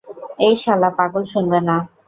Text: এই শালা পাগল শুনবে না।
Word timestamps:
এই 0.39 0.55
শালা 0.63 0.89
পাগল 0.97 1.23
শুনবে 1.33 1.59
না। 1.67 1.75